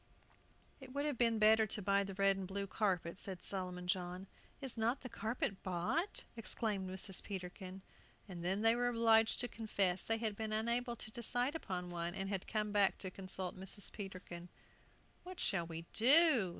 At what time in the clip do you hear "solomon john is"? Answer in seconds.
3.43-4.75